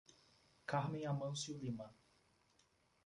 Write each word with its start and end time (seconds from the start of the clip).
Carmem 0.65 1.05
Amancio 1.05 1.53
Lima 1.61 1.93